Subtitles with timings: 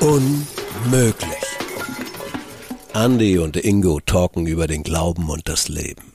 [0.00, 1.26] Unmöglich.
[2.94, 6.12] Andy und Ingo talken über den Glauben und das Leben.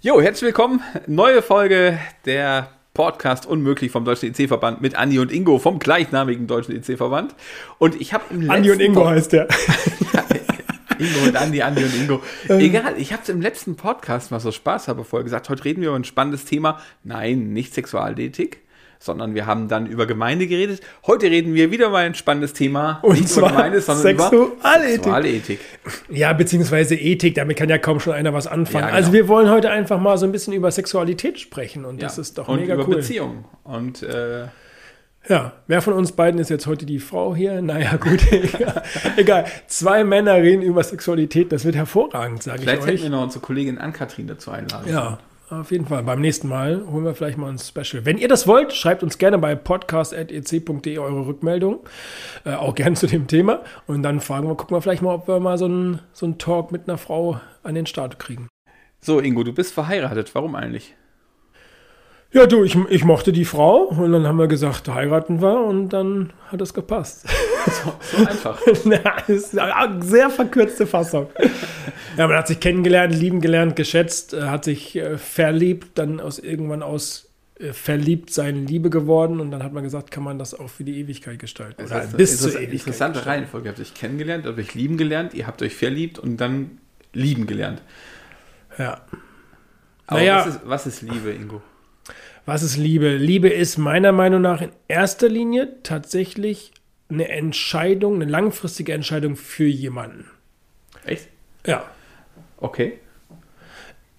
[0.00, 0.80] Jo, herzlich willkommen.
[1.06, 6.76] Neue Folge der Podcast Unmöglich vom Deutschen EC-Verband mit Andi und Ingo vom gleichnamigen Deutschen
[6.76, 7.34] EC-Verband.
[7.78, 9.48] Und ich habe im letzten Andi und Ingo heißt der.
[11.00, 12.22] Ingo und Andi, Andi und Ingo.
[12.48, 15.80] Egal, ich habe es im letzten Podcast mal so Spaß habe vorher gesagt, heute reden
[15.82, 16.80] wir über ein spannendes Thema.
[17.04, 18.60] Nein, nicht Sexualethik,
[18.98, 20.82] sondern wir haben dann über Gemeinde geredet.
[21.06, 23.00] Heute reden wir wieder mal ein spannendes Thema.
[23.02, 24.56] Und nicht zwar über Gemeinde, sondern Sexualethik.
[24.60, 25.60] über Sexualethik.
[26.10, 28.82] Ja, beziehungsweise Ethik, damit kann ja kaum schon einer was anfangen.
[28.84, 28.96] Ja, genau.
[28.98, 32.22] Also wir wollen heute einfach mal so ein bisschen über Sexualität sprechen und das Ja.
[32.22, 32.96] ist doch und mega über cool.
[32.96, 33.44] Beziehungen.
[33.64, 34.44] Und äh,
[35.28, 37.60] Ja, wer von uns beiden ist jetzt heute die Frau hier?
[37.60, 38.82] Naja, gut, egal.
[39.16, 39.44] egal.
[39.66, 43.02] Zwei Männer reden über Sexualität, das wird hervorragend, sage ich vielleicht hätten euch.
[43.02, 44.90] wir noch unsere Kollegin Ann-Kathrin dazu einladen.
[44.90, 45.18] Ja,
[45.50, 46.04] auf jeden Fall.
[46.04, 48.04] Beim nächsten Mal holen wir vielleicht mal ein Special.
[48.04, 51.80] Wenn ihr das wollt, schreibt uns gerne bei podcast.ec.de eure Rückmeldung.
[52.44, 53.62] Äh, auch gerne zu dem Thema.
[53.86, 56.38] Und dann fragen wir, gucken wir vielleicht mal, ob wir mal so einen so einen
[56.38, 58.48] Talk mit einer Frau an den Start kriegen.
[59.00, 60.34] So, Ingo, du bist verheiratet.
[60.34, 60.94] Warum eigentlich?
[62.32, 65.88] Ja, du, ich, ich mochte die Frau und dann haben wir gesagt, heiraten wir und
[65.88, 67.26] dann hat es gepasst.
[67.66, 68.58] So, so einfach.
[68.86, 71.26] Na, das ist eine sehr verkürzte Fassung.
[72.16, 76.38] Ja, man hat sich kennengelernt, lieben gelernt, geschätzt, äh, hat sich äh, verliebt, dann aus
[76.38, 80.58] irgendwann aus äh, verliebt sein Liebe geworden und dann hat man gesagt, kann man das
[80.58, 81.82] auch für die Ewigkeit gestalten.
[81.82, 82.72] Das Oder ist eine bis zur Ewigkeit.
[82.72, 83.28] interessante gestalten.
[83.40, 83.66] Reihenfolge.
[83.68, 86.78] Ihr habt euch kennengelernt, ihr habt euch lieben gelernt, ihr habt euch verliebt und dann
[87.12, 87.82] lieben gelernt.
[88.78, 89.02] Ja.
[90.06, 90.38] Aber Naja.
[90.38, 91.60] was, ist, was ist Liebe, Ingo?
[92.46, 93.16] Was ist Liebe?
[93.16, 96.72] Liebe ist meiner Meinung nach in erster Linie tatsächlich
[97.08, 100.26] eine Entscheidung, eine langfristige Entscheidung für jemanden.
[101.04, 101.28] Echt?
[101.66, 101.84] Ja.
[102.58, 102.98] Okay.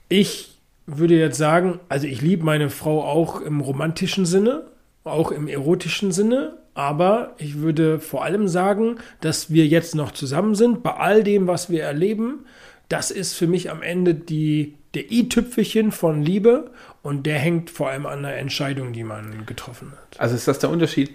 [0.09, 4.65] Ich würde jetzt sagen, also ich liebe meine Frau auch im romantischen Sinne,
[5.03, 10.55] auch im erotischen Sinne, aber ich würde vor allem sagen, dass wir jetzt noch zusammen
[10.55, 12.45] sind, bei all dem, was wir erleben.
[12.91, 16.71] Das ist für mich am Ende die, der i-Tüpfelchen von Liebe
[17.03, 20.19] und der hängt vor allem an der Entscheidung, die man getroffen hat.
[20.19, 21.11] Also ist das der Unterschied,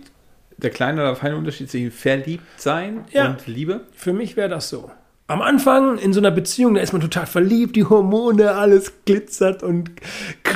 [0.56, 3.28] der kleine oder feine Unterschied zwischen verliebt sein Ja.
[3.28, 3.82] und Liebe?
[3.92, 4.90] Für mich wäre das so.
[5.26, 9.62] Am Anfang in so einer Beziehung, da ist man total verliebt, die Hormone, alles glitzert
[9.62, 9.90] und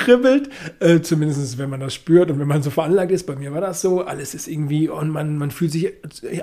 [0.01, 0.49] kribbelt.
[0.81, 3.27] Äh, zumindest wenn man das spürt und wenn man so veranlagt ist.
[3.27, 4.03] Bei mir war das so.
[4.03, 5.93] Alles ist irgendwie und man, man fühlt sich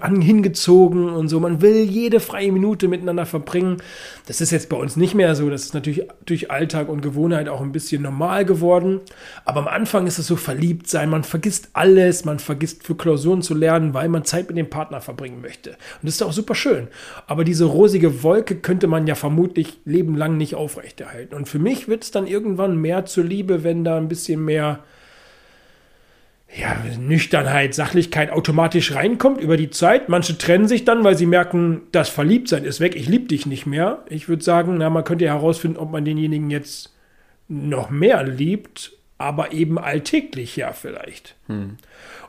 [0.02, 1.40] an, hingezogen und so.
[1.40, 3.78] Man will jede freie Minute miteinander verbringen.
[4.28, 5.50] Das ist jetzt bei uns nicht mehr so.
[5.50, 9.02] Das ist natürlich durch Alltag und Gewohnheit auch ein bisschen normal geworden.
[9.46, 11.10] Aber am Anfang ist es so verliebt sein.
[11.10, 12.26] Man vergisst alles.
[12.26, 15.72] Man vergisst für Klausuren zu lernen, weil man Zeit mit dem Partner verbringen möchte.
[15.72, 16.88] Und das ist auch super schön.
[17.26, 21.36] Aber diese rosige Wolke könnte man ja vermutlich lebenlang nicht aufrechterhalten.
[21.36, 24.80] Und für mich wird es dann irgendwann mehr zur Liebe, wenn da ein bisschen mehr
[26.56, 30.10] ja, Nüchternheit, Sachlichkeit automatisch reinkommt über die Zeit.
[30.10, 33.66] Manche trennen sich dann, weil sie merken, das Verliebtsein ist weg, ich liebe dich nicht
[33.66, 34.04] mehr.
[34.10, 36.94] Ich würde sagen, na, man könnte ja herausfinden, ob man denjenigen jetzt
[37.48, 41.36] noch mehr liebt, aber eben alltäglich ja vielleicht.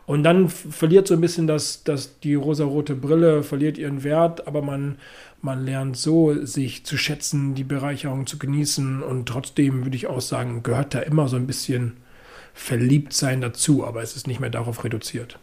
[0.09, 4.63] Und dann verliert so ein bisschen das, das, die rosarote Brille, verliert ihren Wert, aber
[4.63, 4.97] man,
[5.43, 10.23] man lernt so, sich zu schätzen, die Bereicherung zu genießen und trotzdem würde ich auch
[10.23, 11.99] sagen, gehört da immer so ein bisschen
[12.55, 15.39] Verliebtsein dazu, aber es ist nicht mehr darauf reduziert.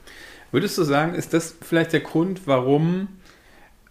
[0.52, 3.10] Würdest du sagen, ist das vielleicht der Grund, warum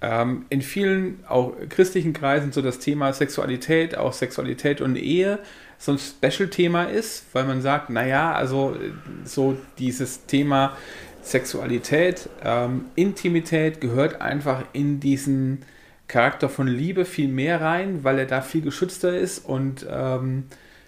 [0.01, 5.39] ähm, in vielen auch christlichen Kreisen so das Thema Sexualität, auch Sexualität und Ehe
[5.85, 8.77] so ein Special-Thema ist, weil man sagt, naja, also
[9.25, 10.77] so dieses Thema
[11.23, 15.65] Sexualität, ähm, Intimität gehört einfach in diesen
[16.09, 20.45] Charakter von Liebe viel mehr rein, weil er da viel geschützter ist und ähm,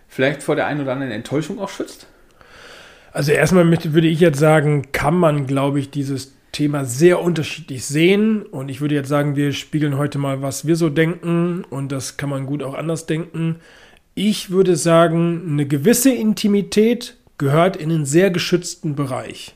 [0.08, 2.06] vielleicht vor der einen oder anderen Enttäuschung auch schützt?
[3.12, 7.84] Also erstmal möchte, würde ich jetzt sagen, kann man, glaube ich, dieses Thema sehr unterschiedlich
[7.84, 8.42] sehen.
[8.42, 11.64] Und ich würde jetzt sagen, wir spiegeln heute mal, was wir so denken.
[11.64, 13.56] Und das kann man gut auch anders denken.
[14.16, 19.54] Ich würde sagen, eine gewisse Intimität gehört in einen sehr geschützten Bereich.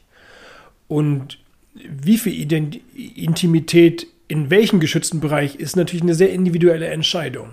[0.86, 1.38] Und
[1.74, 7.48] wie viel Ident Intimität in welchem geschützten Bereich ist natürlich eine sehr individuelle Entscheidung.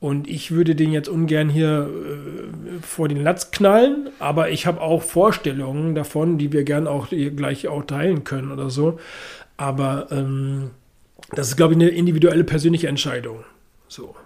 [0.00, 4.80] Und ich würde den jetzt ungern hier äh, vor den Latz knallen, aber ich habe
[4.80, 8.98] auch Vorstellungen davon, die wir gern auch gleich auch teilen können oder so.
[9.56, 10.70] Aber ähm,
[11.32, 13.44] das ist, glaube ich, eine individuelle persönliche Entscheidung.
[13.88, 14.16] So.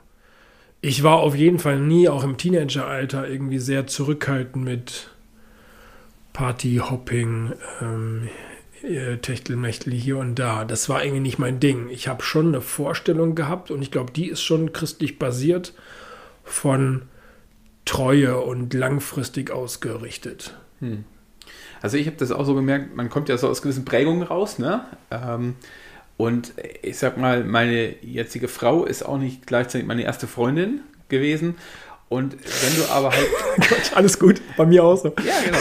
[0.81, 5.11] Ich war auf jeden Fall nie, auch im Teenageralter, irgendwie sehr zurückhaltend mit
[6.33, 8.29] Partyhopping, ähm,
[8.83, 10.65] äh, Techtelmechtel hier und da.
[10.65, 11.89] Das war irgendwie nicht mein Ding.
[11.89, 15.75] Ich habe schon eine Vorstellung gehabt und ich glaube, die ist schon christlich basiert
[16.45, 17.03] von
[17.85, 20.57] Treue und langfristig ausgerichtet.
[21.83, 24.59] Also ich habe das auch so gemerkt, man kommt ja so aus gewissen Prägungen raus,
[24.59, 24.85] ne?
[25.11, 25.57] Ähm,
[26.19, 31.55] und ich sag mal, meine jetzige Frau ist auch nicht gleichzeitig meine erste Freundin gewesen.
[32.09, 33.29] Und wenn du aber halt.
[33.57, 35.15] Gott, alles gut, bei mir auch so.
[35.25, 35.59] Ja, genau.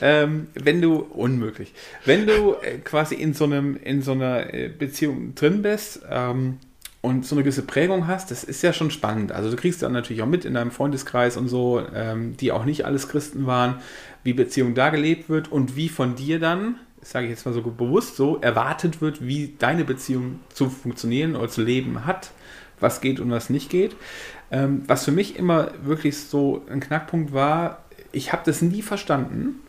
[0.00, 1.74] ähm, wenn du, unmöglich,
[2.06, 6.58] wenn du äh, quasi in so, einem, in so einer äh, Beziehung drin bist ähm,
[7.02, 9.32] und so eine gewisse Prägung hast, das ist ja schon spannend.
[9.32, 12.64] Also du kriegst dann natürlich auch mit in deinem Freundeskreis und so, ähm, die auch
[12.64, 13.82] nicht alles Christen waren,
[14.24, 17.62] wie Beziehung da gelebt wird und wie von dir dann, sage ich jetzt mal so
[17.62, 22.30] bewusst so, erwartet wird, wie deine Beziehung zu funktionieren oder zu leben hat,
[22.80, 23.96] was geht und was nicht geht.
[24.50, 29.60] Ähm, was für mich immer wirklich so ein Knackpunkt war, ich habe das nie verstanden.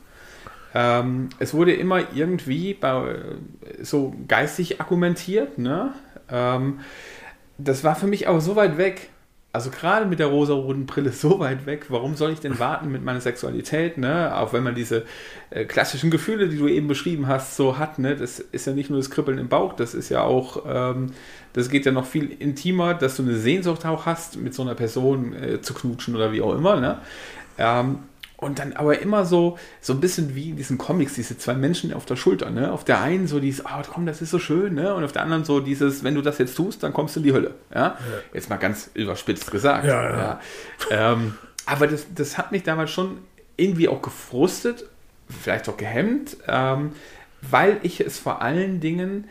[0.75, 3.15] Ähm, es wurde immer irgendwie bei,
[3.81, 5.57] so geistig argumentiert.
[5.57, 5.93] Ne?
[6.29, 6.79] Ähm,
[7.57, 9.09] das war für mich aber so weit weg.
[9.55, 13.03] Also gerade mit der rosa-roten Brille so weit weg, warum soll ich denn warten mit
[13.03, 14.35] meiner Sexualität, ne?
[14.35, 15.05] Auch wenn man diese
[15.51, 18.15] äh, klassischen Gefühle, die du eben beschrieben hast, so hat, ne?
[18.15, 21.11] Das ist ja nicht nur das Kribbeln im Bauch, das ist ja auch, ähm,
[21.53, 24.73] das geht ja noch viel intimer, dass du eine Sehnsucht auch hast, mit so einer
[24.73, 26.97] Person äh, zu knutschen oder wie auch immer, ne?
[27.59, 27.99] Ähm,
[28.43, 31.93] und dann aber immer so, so ein bisschen wie in diesen Comics, diese zwei Menschen
[31.93, 32.71] auf der Schulter, ne?
[32.71, 34.93] Auf der einen so dieses, ah, oh, komm, das ist so schön, ne?
[34.93, 37.23] Und auf der anderen so dieses, wenn du das jetzt tust, dann kommst du in
[37.25, 37.81] die Hölle, ja?
[37.81, 37.97] ja.
[38.33, 39.85] Jetzt mal ganz überspitzt gesagt.
[39.85, 40.39] Ja, ja.
[40.89, 41.13] ja.
[41.13, 41.35] Ähm,
[41.65, 43.19] aber das, das hat mich damals schon
[43.57, 44.85] irgendwie auch gefrustet,
[45.29, 46.91] vielleicht auch gehemmt, ähm,
[47.41, 49.29] weil ich es vor allen Dingen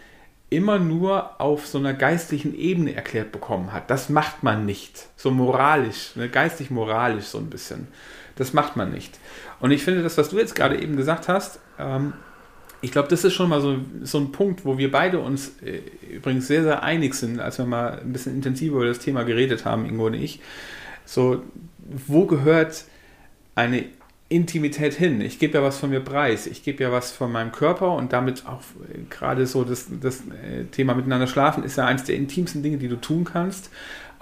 [0.53, 3.91] immer nur auf so einer geistlichen Ebene erklärt bekommen hat.
[3.91, 5.09] Das macht man nicht.
[5.17, 6.29] So moralisch, ne?
[6.29, 7.89] geistig-moralisch so ein bisschen.
[8.37, 9.19] Das macht man nicht.
[9.61, 12.15] Und ich finde, das, was du jetzt gerade eben gesagt hast, ähm,
[12.83, 15.81] ich glaube, das ist schon mal so, so ein Punkt, wo wir beide uns äh,
[16.11, 19.65] übrigens sehr, sehr einig sind, als wir mal ein bisschen intensiver über das Thema geredet
[19.65, 20.41] haben, Ingo und ich.
[21.05, 21.43] So,
[21.79, 22.85] wo gehört
[23.55, 23.85] eine
[24.29, 25.21] Intimität hin?
[25.21, 26.47] Ich gebe ja was von mir preis.
[26.49, 28.63] Ich gebe ja was von meinem Körper und damit auch
[28.93, 32.79] äh, gerade so das, das äh, Thema miteinander schlafen ist ja eines der intimsten Dinge,
[32.79, 33.71] die du tun kannst.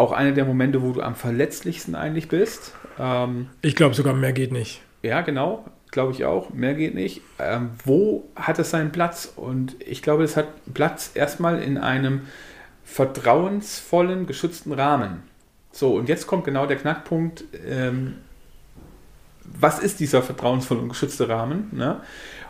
[0.00, 2.72] Auch einer der Momente, wo du am verletzlichsten eigentlich bist.
[2.98, 4.80] Ähm, ich glaube sogar, mehr geht nicht.
[5.02, 5.66] Ja, genau.
[5.90, 6.48] Glaube ich auch.
[6.48, 7.20] Mehr geht nicht.
[7.38, 9.30] Ähm, wo hat es seinen Platz?
[9.36, 12.22] Und ich glaube, es hat Platz erstmal in einem
[12.82, 15.22] vertrauensvollen, geschützten Rahmen.
[15.70, 17.44] So, und jetzt kommt genau der Knackpunkt.
[17.68, 18.14] Ähm,
[19.44, 21.68] was ist dieser vertrauensvolle und geschützte Rahmen?
[21.72, 22.00] Ne?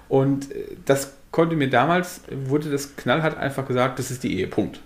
[0.08, 4.46] Und äh, das konnte mir damals, wurde das knallhart einfach gesagt, das ist die Ehe,
[4.46, 4.82] Punkt.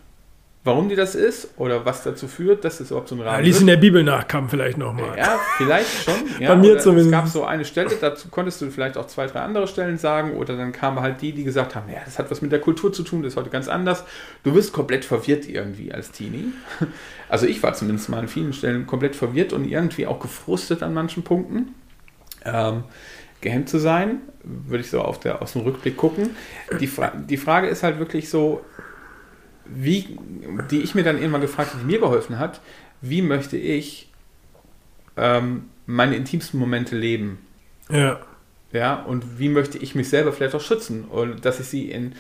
[0.67, 3.45] Warum die das ist oder was dazu führt, dass es überhaupt so ein Rahmen ja,
[3.45, 5.17] Lies in der Bibel nachkam vielleicht nochmal.
[5.19, 6.15] Ja, vielleicht schon.
[6.41, 7.09] Ja, Bei mir zumindest.
[7.09, 10.33] Es gab so eine Stelle, dazu konntest du vielleicht auch zwei, drei andere Stellen sagen
[10.39, 12.93] oder dann kamen halt die, die gesagt haben, ja, das hat was mit der Kultur
[12.95, 14.05] zu tun, das ist heute ganz anders.
[14.43, 16.53] Du wirst komplett verwirrt irgendwie als Teenie.
[17.27, 20.93] Also ich war zumindest mal an vielen Stellen komplett verwirrt und irgendwie auch gefrustet an
[20.93, 21.75] manchen Punkten.
[22.45, 22.85] Ähm,
[23.41, 26.31] gehemmt zu sein, würde ich so auf der, aus dem Rückblick gucken.
[26.81, 28.65] Die, Fra die Frage ist halt wirklich so,
[29.67, 30.19] wie,
[30.71, 32.61] die ich mir dann irgendwann gefragt habe, die mir geholfen hat,
[33.01, 34.11] wie möchte ich
[35.17, 37.39] ähm, meine intimsten Momente leben?
[37.91, 38.21] Ja.
[38.73, 41.05] Ja, und wie möchte ich mich selber vielleicht auch schützen?
[41.05, 42.15] Und dass ich sie in,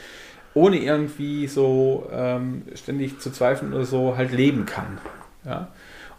[0.54, 4.98] ohne irgendwie so ähm, ständig zu zweifeln oder so halt leben kann.
[5.44, 5.72] Ja.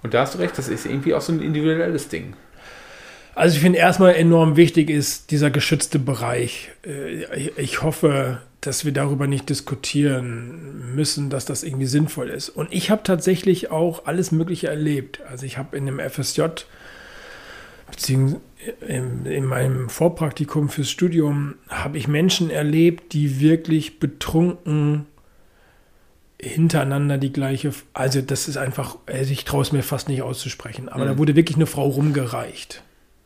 [0.04, 2.34] Und da hast du recht, das ist irgendwie auch so ein individuelles Ding.
[3.34, 6.72] Also ich finde erstmal enorm wichtig ist dieser geschützte Bereich.
[6.86, 12.50] Äh, ich hoffe, dass wir darüber nicht diskutieren müssen, dass das irgendwie sinnvoll ist.
[12.50, 15.22] Und ich habe tatsächlich auch alles Mögliche erlebt.
[15.30, 16.42] Also ich habe in dem FSJ
[17.90, 18.42] beziehungsweise
[18.88, 25.06] in, in meinem Vorpraktikum fürs Studium habe ich Menschen erlebt, die wirklich betrunken
[26.42, 30.90] hintereinander die gleiche, also das ist einfach, also ich traue es mir fast nicht auszusprechen,
[30.90, 31.10] aber mhm.
[31.10, 32.84] da wurde wirklich eine Frau rumgereicht.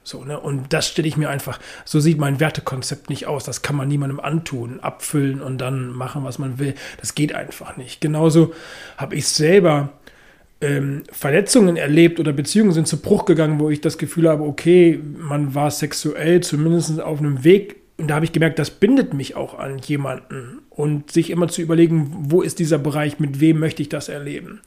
[0.10, 0.40] So, ne?
[0.40, 3.44] Und das stelle ich mir einfach, so sieht mein Wertekonzept nicht aus.
[3.44, 6.74] Das kann man niemandem antun, abfüllen und dann machen, was man will.
[7.00, 8.02] Das geht einfach nicht.
[8.02, 8.54] Genauso
[8.98, 9.90] habe ich selber
[10.62, 15.00] ähm, Verletzungen erlebt oder Beziehungen sind zu Bruch gegangen, wo ich das Gefühl habe, okay,
[15.18, 19.36] man war sexuell zumindest auf einem Weg und da habe ich gemerkt, das bindet mich
[19.36, 20.62] auch an jemanden.
[20.70, 24.62] Und sich immer zu überlegen, wo ist dieser Bereich, mit wem möchte ich das erleben.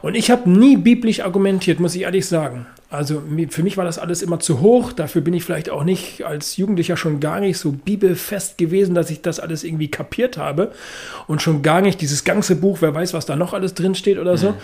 [0.00, 2.66] Und ich habe nie biblisch argumentiert, muss ich ehrlich sagen.
[2.88, 4.92] Also für mich war das alles immer zu hoch.
[4.92, 9.10] Dafür bin ich vielleicht auch nicht als Jugendlicher schon gar nicht so bibelfest gewesen, dass
[9.10, 10.72] ich das alles irgendwie kapiert habe.
[11.26, 14.18] Und schon gar nicht dieses ganze Buch, wer weiß, was da noch alles drin steht
[14.18, 14.52] oder so.
[14.52, 14.56] Mhm.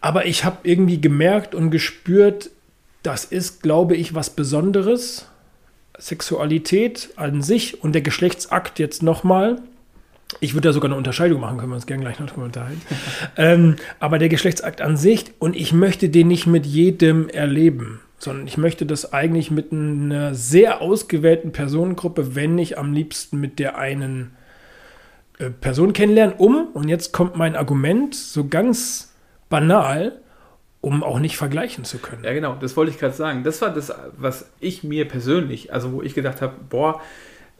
[0.00, 2.50] Aber ich habe irgendwie gemerkt und gespürt,
[3.02, 5.26] das ist, glaube ich, was Besonderes
[6.04, 9.62] Sexualität an sich und der Geschlechtsakt jetzt nochmal.
[10.40, 12.82] Ich würde da sogar eine Unterscheidung machen, können wir uns gerne gleich noch drüber unterhalten.
[13.38, 18.00] ähm, aber der Geschlechtsakt an sich und ich möchte den nicht mit jedem erleben.
[18.18, 23.58] sondern ich möchte das eigentlich mit einer sehr ausgewählten Personengruppe, wenn nicht am liebsten mit
[23.58, 24.32] der einen
[25.38, 29.14] äh, Person kennenlernen, um, und jetzt kommt mein Argument, so ganz
[29.48, 30.20] banal,
[30.84, 32.24] um auch nicht vergleichen zu können.
[32.24, 33.42] Ja, genau, das wollte ich gerade sagen.
[33.42, 37.00] Das war das, was ich mir persönlich, also wo ich gedacht habe, boah,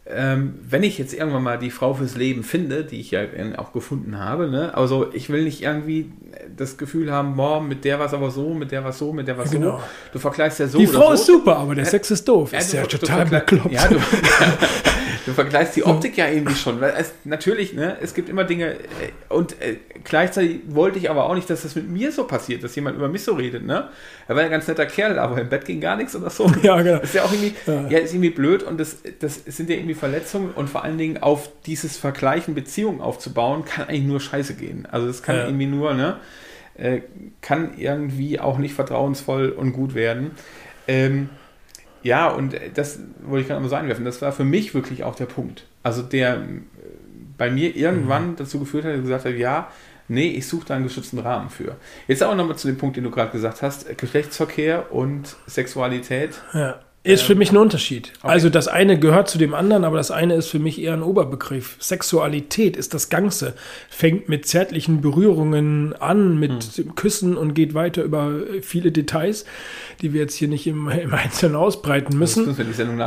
[0.07, 3.23] ähm, wenn ich jetzt irgendwann mal die Frau fürs Leben finde, die ich ja
[3.57, 4.75] auch gefunden habe, ne?
[4.77, 6.11] also ich will nicht irgendwie
[6.57, 9.13] das Gefühl haben, boah, mit der war es aber so, mit der war es so,
[9.15, 9.79] mit der war es Genau.
[9.79, 9.83] so.
[10.13, 10.79] Du vergleichst ja so.
[10.79, 11.13] Die Frau so.
[11.15, 12.53] ist super, aber der Sex ist doof.
[12.53, 13.73] Ja, ist du- ja total bekloppt.
[13.73, 13.97] Ja, du,
[15.27, 18.73] du vergleichst die Optik ja irgendwie schon, weil es natürlich, ne, es gibt immer Dinge
[18.75, 18.79] äh,
[19.31, 22.75] und äh, gleichzeitig wollte ich aber auch nicht, dass das mit mir so passiert, dass
[22.77, 23.89] jemand über mich so redet, ne?
[24.27, 26.51] Er war ja ein ganz netter Kerl, aber im Bett ging gar nichts oder so.
[26.63, 26.97] Ja, genau.
[26.99, 27.87] Das ist ja auch irgendwie, Ja.
[27.89, 31.23] ja, ist irgendwie blöd und das, das sind ja irgendwie Verletzungen und vor allen Dingen
[31.23, 34.87] auf dieses Vergleichen Beziehungen aufzubauen, kann eigentlich nur scheiße gehen.
[34.91, 35.45] Also das kann Ja.
[35.47, 36.17] irgendwie nur, ne,
[36.77, 37.01] äh,
[37.41, 40.33] kann irgendwie auch nicht vertrauensvoll und gut werden.
[40.89, 41.29] Ähm,
[42.03, 44.05] ja, und das wollte ich gerade mal so einwerfen.
[44.05, 45.67] Das war für mich wirklich auch der Punkt.
[45.83, 46.41] Also der äh,
[47.39, 48.37] bei mir irgendwann Mhm.
[48.37, 49.69] dazu geführt hat, dass ich gesagt habe, ja,
[50.09, 51.77] nee, ich suche da einen geschützten Rahmen für.
[52.07, 56.41] Jetzt auch nochmal zu dem Punkt, den du gerade gesagt hast, äh, Geschlechtsverkehr und Sexualität.
[56.53, 56.81] Ja.
[57.07, 58.13] Ist für mich ein Unterschied.
[58.23, 58.33] okay.
[58.33, 61.03] Also das eine gehört zu dem anderen, aber das eine ist für mich eher ein
[61.03, 61.77] Oberbegriff.
[61.79, 63.53] Sexualität ist das Ganze.
[63.91, 66.95] Fängt mit zärtlichen Berührungen an, mit Hm.
[66.95, 68.33] Küssen und geht weiter über
[68.63, 69.45] viele Details,
[70.01, 72.57] die wir jetzt hier nicht im, im Einzelnen ausbreiten müssen.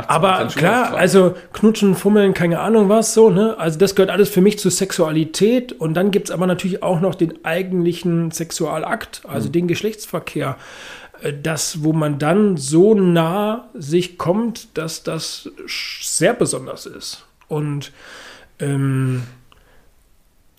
[0.06, 3.56] Aber 20 schon klar, also knutschen, fummeln, keine Ahnung was, so, ne?
[3.58, 5.72] Also das gehört alles für mich zur Sexualität.
[5.72, 10.56] Und dann gibt es aber natürlich auch noch den eigentlichen Sexualakt, also den Geschlechtsverkehr.
[11.22, 17.24] Äh, Das, wo man dann so nah sich kommt, dass das sehr besonders ist.
[17.48, 17.92] Und
[18.60, 19.22] ähm,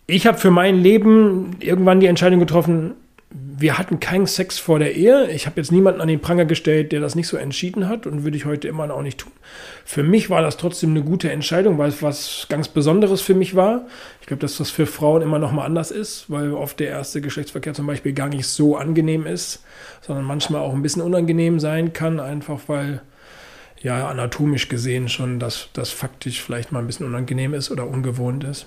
[0.08, 2.96] ich habe für mein Leben irgendwann die Entscheidung getroffen,
[3.32, 5.30] wir hatten keinen Sex vor der Ehe.
[5.30, 8.24] Ich habe jetzt niemanden an den Pranger gestellt, der das nicht so entschieden hat und
[8.24, 9.32] würde ich heute immer noch nicht tun.
[9.86, 13.56] Für mich war das trotzdem eine gute Entscheidung, weil es was ganz Besonderes für mich
[13.56, 13.86] war.
[14.22, 17.22] Ich glaube, dass das für Frauen immer noch mal anders ist, weil oft der erste
[17.22, 19.64] Geschlechtsverkehr zum Beispiel gar nicht so angenehm ist,
[20.02, 23.02] sondern manchmal auch ein bisschen unangenehm sein kann, einfach weil
[23.80, 28.44] ja anatomisch gesehen schon das, das faktisch vielleicht mal ein bisschen unangenehm ist oder ungewohnt
[28.44, 28.66] ist.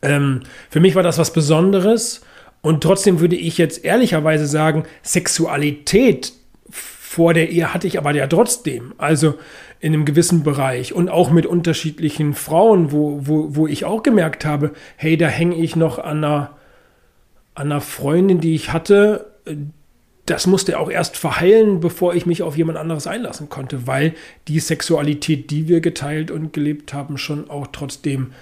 [0.00, 2.22] Ähm, für mich war das was Besonderes
[2.64, 6.32] und trotzdem würde ich jetzt ehrlicherweise sagen, Sexualität
[6.70, 8.94] vor der Ehe hatte ich aber ja trotzdem.
[8.96, 9.34] Also
[9.80, 14.46] in einem gewissen Bereich und auch mit unterschiedlichen Frauen, wo, wo, wo ich auch gemerkt
[14.46, 16.56] habe, hey, da hänge ich noch an einer,
[17.54, 19.26] an einer Freundin, die ich hatte.
[20.24, 24.14] Das musste auch erst verheilen, bevor ich mich auf jemand anderes einlassen konnte, weil
[24.48, 28.32] die Sexualität, die wir geteilt und gelebt haben, schon auch trotzdem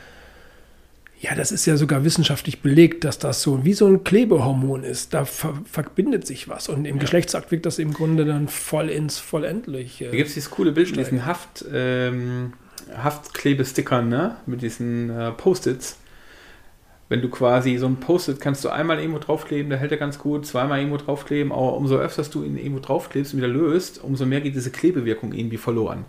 [1.22, 5.14] ja, das ist ja sogar wissenschaftlich belegt, dass das so wie so ein Klebehormon ist.
[5.14, 6.68] Da ver verbindet sich was.
[6.68, 10.06] Und im Geschlechtsakt wirkt das im Grunde dann voll ins Vollendliche.
[10.06, 12.54] Da gibt es dieses coole Bild mit diesen Haft, ähm,
[12.96, 14.34] Haftklebestickern, ne?
[14.46, 15.96] Mit diesen äh, Post-its.
[17.08, 20.18] Wenn du quasi so ein Post-it kannst du einmal irgendwo draufkleben, da hält er ganz
[20.18, 24.26] gut, zweimal irgendwo draufkleben, aber umso öfter du ihn irgendwo draufklebst und wieder löst, umso
[24.26, 26.04] mehr geht diese Klebewirkung irgendwie verloren.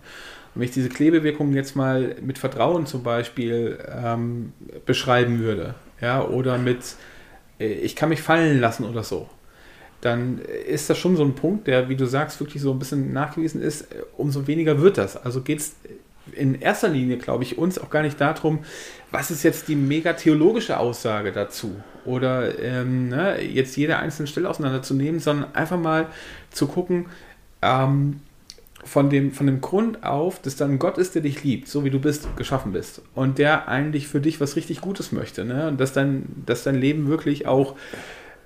[0.54, 4.52] Wenn ich diese Klebewirkung jetzt mal mit Vertrauen zum Beispiel ähm,
[4.86, 6.96] beschreiben würde, ja, oder mit
[7.58, 9.28] äh, ich kann mich fallen lassen oder so,
[10.00, 13.12] dann ist das schon so ein Punkt, der, wie du sagst, wirklich so ein bisschen
[13.12, 15.16] nachgewiesen ist, umso weniger wird das.
[15.16, 15.76] Also geht es
[16.32, 18.60] in erster Linie, glaube ich, uns auch gar nicht darum,
[19.10, 24.48] was ist jetzt die mega theologische Aussage dazu oder ähm, ne, jetzt jede einzelne Stelle
[24.48, 26.06] auseinanderzunehmen, sondern einfach mal
[26.50, 27.06] zu gucken,
[27.62, 28.20] ähm,
[28.84, 31.90] von dem, von dem Grund auf, dass dann Gott ist, der dich liebt, so wie
[31.90, 33.02] du bist, geschaffen bist.
[33.14, 35.44] Und der eigentlich für dich was richtig Gutes möchte.
[35.44, 35.68] Ne?
[35.68, 37.76] Und dass dein, dass dein Leben wirklich auch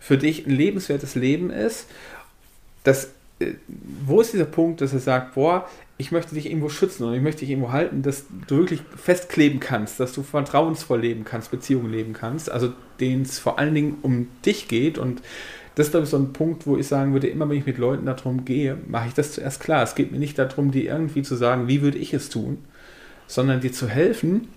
[0.00, 1.86] für dich ein lebenswertes Leben ist.
[2.84, 3.54] Das, äh,
[4.06, 5.68] wo ist dieser Punkt, dass er sagt, boah,
[6.00, 9.58] ich möchte dich irgendwo schützen und ich möchte dich irgendwo halten, dass du wirklich festkleben
[9.58, 13.98] kannst, dass du vertrauensvoll leben kannst, Beziehungen leben kannst, also denen es vor allen Dingen
[14.02, 15.20] um dich geht und
[15.78, 17.78] das ist, glaube ich, so ein Punkt, wo ich sagen würde, immer wenn ich mit
[17.78, 19.84] Leuten darum gehe, mache ich das zuerst klar.
[19.84, 22.58] Es geht mir nicht darum, dir irgendwie zu sagen, wie würde ich es tun,
[23.28, 24.48] sondern dir zu helfen,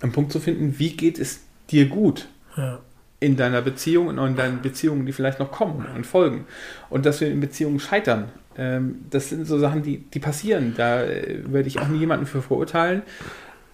[0.00, 1.40] einen Punkt zu finden, wie geht es
[1.70, 2.78] dir gut Ja.
[3.20, 6.46] in deiner Beziehung und in deinen Beziehungen, die vielleicht noch kommen und folgen.
[6.88, 10.74] Und dass wir in Beziehungen scheitern, ähm, das sind so Sachen, die, die passieren.
[10.76, 13.02] Da äh, werde ich auch nie jemanden für verurteilen.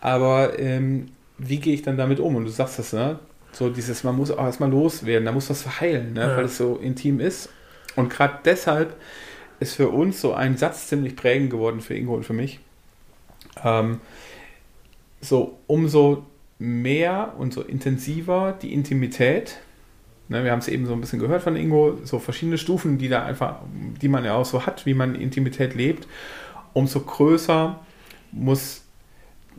[0.00, 1.06] Aber ähm,
[1.38, 2.35] wie gehe ich dann damit um?
[2.37, 3.18] Und du sagst das, ne?
[3.52, 6.21] So dieses, man muss auch erstmal loswerden, da muss was verheilen, ne?
[6.21, 6.37] Ja.
[6.37, 7.49] weil es so intim ist.
[7.97, 8.97] Und gerade deshalb
[9.59, 12.61] ist für uns so ein Satz ziemlich prägend geworden für Ingo und für mich.
[13.62, 14.00] Ähm,
[15.21, 16.25] so, umso
[16.59, 19.59] mehr und so intensiver die Intimität,
[20.30, 23.09] Ne, wir haben es eben so ein bisschen gehört von Ingo, so verschiedene Stufen, die
[23.09, 23.57] da einfach,
[24.00, 26.07] die man ja auch so hat, wie man Intimität lebt.
[26.73, 27.80] Umso größer
[28.30, 28.85] muss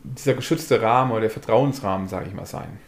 [0.02, 2.78] dieser geschützte Rahmen oder der Vertrauensrahmen, sage ich mal, sein.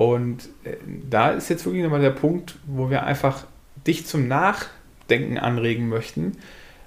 [0.00, 0.76] Und äh,
[1.10, 3.44] da ist jetzt wirklich nochmal der Punkt, wo wir einfach
[3.86, 6.38] dich zum Nachdenken anregen möchten.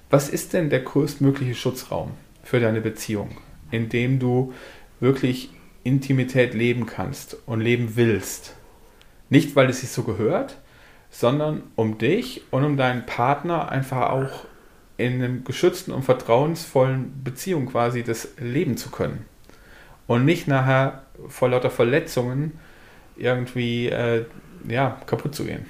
[0.10, 3.38] Was ist denn der größtmögliche Schutzraum für deine Beziehung,
[3.70, 4.52] in dem du
[5.00, 5.52] wirklich
[5.84, 8.56] Intimität leben kannst und leben willst?
[9.30, 10.58] Nicht, weil es sich so gehört,
[11.12, 14.46] sondern um dich und um deinen Partner einfach auch
[14.98, 19.28] in einem geschützten und vertrauensvollen Beziehung quasi das leben zu können.
[20.08, 22.54] Und nicht nachher vor lauter Verletzungen
[23.18, 24.26] irgendwie äh,
[24.68, 25.66] ja, kaputt zu gehen.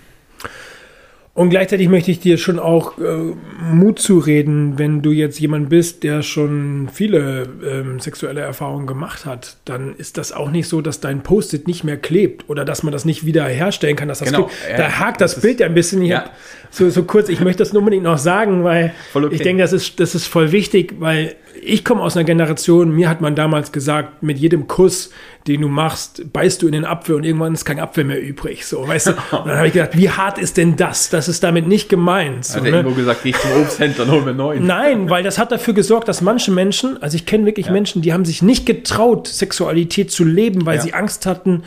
[1.36, 3.34] Und gleichzeitig möchte ich dir schon auch äh,
[3.74, 9.58] Mut zureden, wenn du jetzt jemand bist, der schon viele ähm, sexuelle Erfahrungen gemacht hat,
[9.66, 12.92] dann ist das auch nicht so, dass dein Post-it nicht mehr klebt oder dass man
[12.92, 14.78] das nicht wieder herstellen kann, dass das Genau, klebt.
[14.80, 16.04] Da hakt das, das Bild ja ein bisschen.
[16.04, 16.30] Ich ja.
[16.70, 19.30] so, so kurz, ich möchte das nur unbedingt noch sagen, weil okay.
[19.32, 23.10] ich denke, das ist, das ist voll wichtig, weil ich komme aus einer Generation, mir
[23.10, 25.12] hat man damals gesagt, mit jedem Kuss,
[25.48, 28.66] den du machst, beißt du in den Apfel und irgendwann ist kein Apfel mehr übrig.
[28.66, 29.12] So, weißt du?
[29.38, 31.10] Und dann habe ich gedacht, wie hart ist denn das?
[31.10, 32.46] Das ist damit nicht gemeint.
[32.46, 32.80] So, Hat der ne?
[32.80, 34.66] Ingo gesagt, geh ich zum Obsthändler und hol mir neuen.
[34.66, 38.14] Nein, weil das hat dafür gesorgt, dass manche Menschen, also ich kenne wirklich Menschen, die
[38.14, 40.82] haben sich nicht getraut, Sexualität zu leben, weil Ja.
[40.82, 41.64] sie Angst hatten,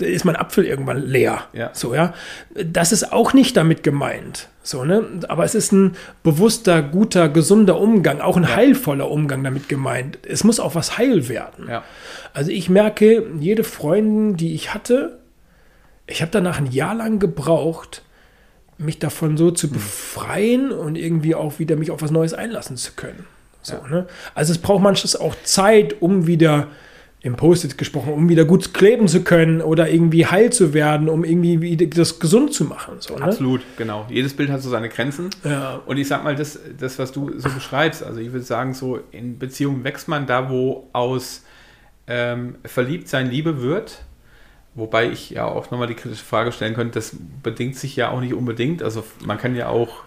[0.00, 1.44] ist mein Apfel irgendwann leer.
[1.52, 1.70] Ja.
[1.72, 2.14] So, ja.
[2.54, 4.48] Das ist auch nicht damit gemeint.
[4.62, 5.04] So, ne?
[5.28, 10.18] Aber es ist ein bewusster, guter, gesunder Umgang, auch ein heilvoller Umgang damit gemeint.
[10.26, 11.68] Es muss auch was heil werden.
[11.68, 11.84] Ja.
[12.32, 15.18] Also ich merke, jede Freundin, die ich hatte,
[16.06, 18.02] ich habe danach ein Jahr lang gebraucht,
[18.78, 19.56] mich davon so Hm.
[19.56, 23.26] zu befreien und irgendwie auch wieder mich auf was Neues einlassen zu können.
[23.62, 24.06] So, ne?
[24.34, 26.68] Also es braucht manches auch Zeit, um wieder
[27.24, 31.24] im Post-it gesprochen, um wieder gut kleben zu können oder irgendwie heil zu werden, um
[31.24, 32.96] irgendwie das gesund zu machen.
[32.98, 33.22] So, ne?
[33.22, 34.06] Absolut, genau.
[34.10, 35.30] Jedes Bild hat so seine Grenzen.
[35.42, 35.80] Ja.
[35.86, 39.00] Und ich sag mal, das, das, was du so beschreibst, also ich würde sagen, so
[39.10, 41.44] in Beziehungen wächst man da, wo aus
[42.06, 44.02] ähm, Verliebtsein Liebe wird.
[44.74, 48.20] Wobei ich ja auch nochmal die kritische Frage stellen könnte, das bedingt sich ja auch
[48.20, 48.82] nicht unbedingt.
[48.82, 50.02] Also man kann ja auch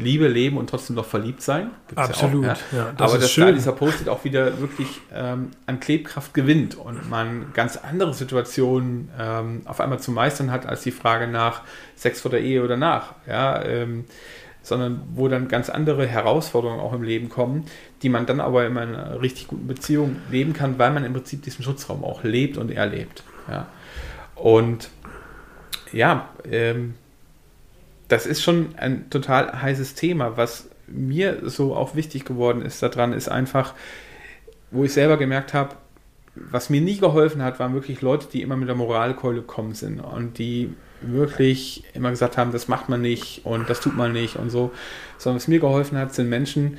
[0.00, 1.70] Liebe leben und trotzdem noch verliebt sein.
[1.88, 3.46] Gibt's Absolut, Ja ja, auch, das Aber dass schön.
[3.46, 9.10] da dieser Post-it auch wieder wirklich ähm, an Klebkraft gewinnt und man ganz andere Situationen
[9.18, 11.62] ähm, auf einmal zu meistern hat, als die Frage nach
[11.96, 13.14] Sex vor der Ehe oder nach.
[13.26, 14.04] Ja, ähm,
[14.62, 17.64] sondern wo dann ganz andere Herausforderungen auch im Leben kommen,
[18.02, 21.42] die man dann aber in einer richtig guten Beziehung leben kann, weil man im Prinzip
[21.42, 23.22] diesen Schutzraum auch lebt und erlebt.
[23.48, 23.66] Ja.
[24.34, 24.90] Und
[25.92, 26.94] ja, ähm,
[28.10, 30.36] das ist schon ein total heißes Thema.
[30.36, 33.74] Was mir so auch wichtig geworden ist daran, ist einfach,
[34.72, 35.76] wo ich selber gemerkt habe,
[36.34, 40.00] was mir nie geholfen hat, waren wirklich Leute, die immer mit der Moralkeule gekommen sind
[40.00, 44.36] und die wirklich immer gesagt haben, das macht man nicht und das tut man nicht
[44.36, 44.72] und so.
[45.16, 46.78] Sondern was mir geholfen hat, sind Menschen,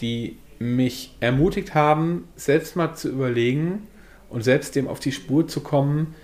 [0.00, 3.86] die mich ermutigt haben, selbst mal zu überlegen
[4.28, 6.14] und selbst dem auf die Spur zu kommen,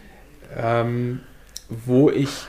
[0.56, 1.20] ähm,
[1.68, 2.46] wo ich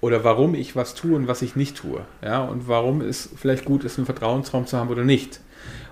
[0.00, 2.04] oder warum ich was tue und was ich nicht tue.
[2.22, 5.40] Ja, und warum es vielleicht gut ist, einen Vertrauensraum zu haben oder nicht.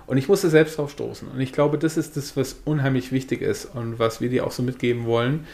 [0.05, 1.27] Und ich musste selbst drauf stoßen.
[1.27, 4.51] Und ich glaube, das ist das, was unheimlich wichtig ist und was wir dir auch
[4.51, 5.45] so mitgeben wollen.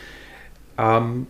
[0.77, 1.25] Ähm,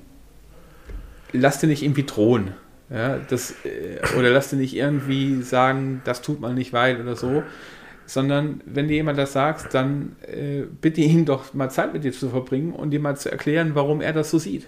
[1.31, 2.53] lass dir nicht irgendwie drohen.
[2.89, 7.15] Ja, das, äh, oder lass dir nicht irgendwie sagen, das tut man nicht weil oder
[7.15, 7.43] so.
[8.05, 12.11] Sondern wenn dir jemand das sagt, dann äh, bitte ihn doch mal Zeit mit dir
[12.11, 14.67] zu verbringen und dir mal zu erklären, warum er das so sieht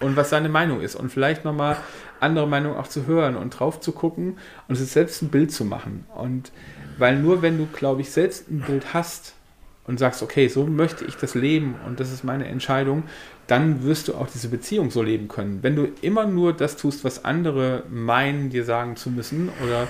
[0.00, 1.76] und was seine Meinung ist und vielleicht nochmal
[2.20, 5.64] andere Meinungen auch zu hören und drauf zu gucken und sich selbst ein Bild zu
[5.64, 6.06] machen.
[6.14, 6.52] Und
[6.98, 9.34] weil nur wenn du, glaube ich, selbst ein Bild hast
[9.86, 13.04] und sagst, okay, so möchte ich das leben und das ist meine Entscheidung,
[13.46, 15.62] dann wirst du auch diese Beziehung so leben können.
[15.62, 19.88] Wenn du immer nur das tust, was andere meinen, dir sagen zu müssen oder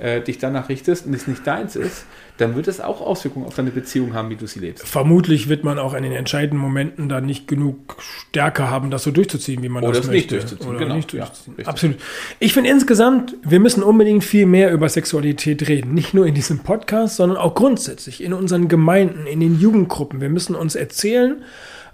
[0.00, 2.04] äh, dich danach richtest und es nicht deins ist,
[2.38, 4.88] dann wird es auch Auswirkungen auf deine Beziehung haben, wie du sie lebst.
[4.88, 9.10] Vermutlich wird man auch in den entscheidenden Momenten dann nicht genug Stärke haben, das so
[9.10, 10.36] durchzuziehen, wie man Oder das nicht möchte.
[10.36, 10.94] durchzuziehen, Oder genau.
[10.96, 11.54] nicht Ja, durchzuziehen.
[11.56, 11.68] richtig.
[11.68, 11.96] Absolut.
[12.38, 15.92] Ich finde insgesamt, wir müssen unbedingt viel mehr über Sexualität reden.
[15.92, 20.22] Nicht nur in diesem Podcast, sondern auch grundsätzlich in unseren Gemeinden, in den Jugendgruppen.
[20.22, 21.42] Wir müssen uns erzählen,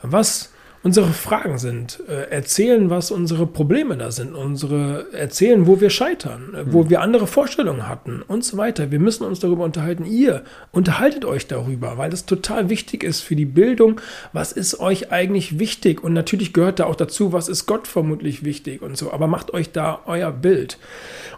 [0.03, 0.53] was
[0.87, 6.55] unsere Fragen sind, äh, erzählen, was unsere Probleme da sind, unsere erzählen, wo wir scheitern,
[6.55, 8.93] äh, wo wir andere Vorstellungen hatten und so weiter.
[8.93, 10.05] Wir müssen uns darüber unterhalten.
[10.05, 14.01] Ihr unterhaltet euch darüber, weil das total wichtig ist für die Bildung.
[14.33, 16.05] Was ist euch eigentlich wichtig?
[16.05, 19.13] Und natürlich gehört da auch dazu, was ist Gott vermutlich wichtig und so.
[19.13, 20.79] Aber macht euch da euer Bild.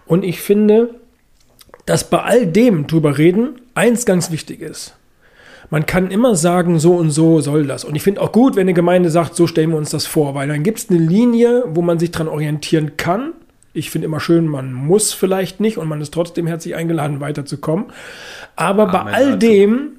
[0.05, 0.95] Und ich finde,
[1.87, 4.98] dass bei all dem drüber reden eins ganz wichtig ist.
[5.71, 7.85] Man kann immer sagen, so und so soll das.
[7.85, 10.35] Und ich finde auch gut, wenn eine Gemeinde sagt, so stellen wir uns das vor,
[10.35, 13.33] weil dann gibt es eine Linie, wo man sich dran orientieren kann.
[13.75, 17.87] Ich finde immer schön, man muss vielleicht nicht und man ist trotzdem herzlich eingeladen, weiterzukommen.
[18.57, 19.93] Aber Amen, bei all dem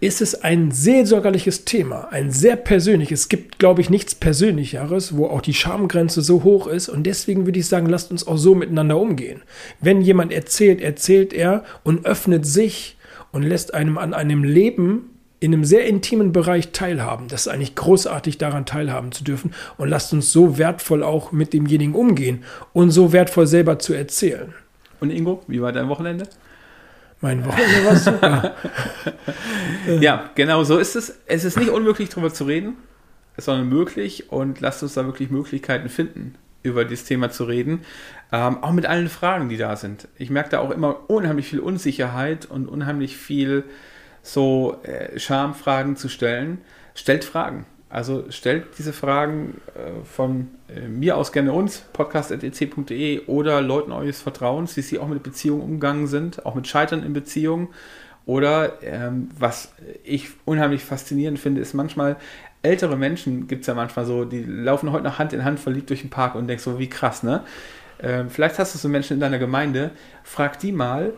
[0.00, 3.20] ist es ein seelsorgerliches Thema, ein sehr persönliches.
[3.20, 6.88] Es gibt, glaube ich, nichts Persönlicheres, wo auch die Schamgrenze so hoch ist.
[6.90, 9.42] Und deswegen würde ich sagen, lasst uns auch so miteinander umgehen.
[9.80, 12.96] Wenn jemand erzählt, erzählt er und öffnet sich
[13.34, 17.26] und lässt einem an einem Leben in einem sehr intimen Bereich teilhaben.
[17.26, 19.52] Das ist eigentlich großartig, daran teilhaben zu dürfen.
[19.76, 24.54] Und lasst uns so wertvoll auch mit demjenigen umgehen und so wertvoll selber zu erzählen.
[25.00, 26.28] Und Ingo, wie war dein Wochenende?
[27.20, 28.54] Mein Wochenende war super.
[30.00, 31.18] ja, genau so ist es.
[31.26, 32.76] Es ist nicht unmöglich, darüber zu reden,
[33.36, 37.84] sondern möglich und lasst uns da wirklich Möglichkeiten finden, über dieses Thema zu reden.
[38.32, 40.08] Ähm, auch mit allen Fragen, die da sind.
[40.18, 43.64] Ich merke da auch immer unheimlich viel Unsicherheit und unheimlich viel
[44.22, 46.58] so äh, Schamfragen zu stellen.
[46.94, 47.66] Stellt Fragen.
[47.90, 54.20] Also stellt diese Fragen äh, von äh, mir aus gerne uns, podcast.ec.de oder Leuten eures
[54.20, 57.68] Vertrauens, wie sie auch mit Beziehungen umgegangen sind, auch mit Scheitern in Beziehungen.
[58.26, 62.16] Oder ähm, was ich unheimlich faszinierend finde, ist manchmal,
[62.62, 65.90] ältere Menschen gibt es ja manchmal so, die laufen heute noch Hand in Hand verliebt
[65.90, 67.42] durch den Park und denkst so, wie krass, ne?
[68.00, 69.90] Ähm, vielleicht hast du so Menschen in deiner Gemeinde,
[70.24, 71.12] frag die mal,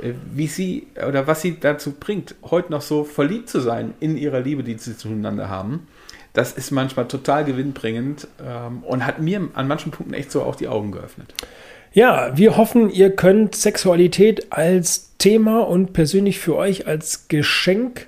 [0.00, 4.16] äh, wie sie oder was sie dazu bringt, heute noch so verliebt zu sein in
[4.16, 5.88] ihrer Liebe, die sie zueinander haben
[6.32, 10.54] das ist manchmal total gewinnbringend ähm, und hat mir an manchen Punkten echt so auch
[10.54, 11.34] die Augen geöffnet.
[11.92, 18.06] Ja, wir hoffen, ihr könnt Sexualität als Thema und persönlich für euch als Geschenk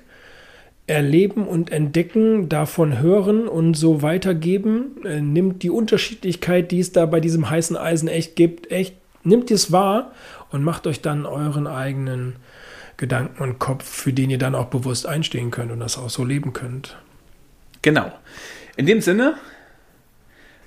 [0.87, 5.03] erleben und entdecken, davon hören und so weitergeben.
[5.05, 9.51] Äh, nimmt die Unterschiedlichkeit, die es da bei diesem heißen Eisen echt gibt, echt, nimmt
[9.51, 10.13] es wahr
[10.51, 12.37] und macht euch dann euren eigenen
[12.95, 16.23] Gedanken und Kopf, für den ihr dann auch bewusst einstehen könnt und das auch so
[16.23, 16.97] leben könnt.
[17.81, 18.11] Genau.
[18.77, 19.35] In dem Sinne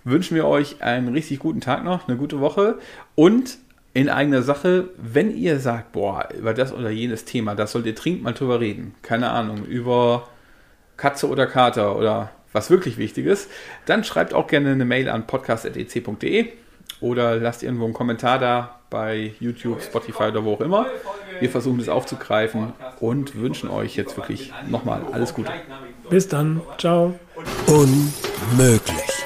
[0.07, 2.79] wünschen wir euch einen richtig guten Tag noch, eine gute Woche
[3.15, 3.59] und
[3.93, 7.95] in eigener Sache, wenn ihr sagt, boah, über das oder jenes Thema, das sollt ihr
[7.95, 8.95] dringend mal drüber reden.
[9.03, 10.29] Keine Ahnung, über
[10.97, 13.51] Katze oder Kater oder was wirklich wichtig ist,
[13.87, 16.49] dann schreibt auch gerne eine Mail an podcast.ec.de
[17.01, 20.87] oder lasst irgendwo einen Kommentar da bei YouTube, Spotify oder wo auch immer.
[21.41, 25.53] Wir versuchen das aufzugreifen und wünschen euch jetzt wirklich nochmal alles Gute.
[26.09, 26.61] Bis dann.
[26.79, 27.19] Ciao.
[27.67, 29.26] Unmöglich.